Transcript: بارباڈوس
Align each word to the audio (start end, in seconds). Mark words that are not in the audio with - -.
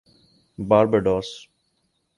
بارباڈوس 0.57 1.29